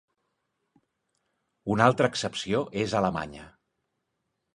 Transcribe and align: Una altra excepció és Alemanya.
Una 1.73 1.85
altra 1.89 2.09
excepció 2.13 2.63
és 2.85 2.97
Alemanya. 3.01 3.45